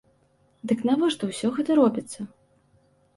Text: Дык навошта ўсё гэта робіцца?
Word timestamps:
Дык 0.69 0.79
навошта 0.89 1.29
ўсё 1.31 1.51
гэта 1.57 1.75
робіцца? 1.81 2.19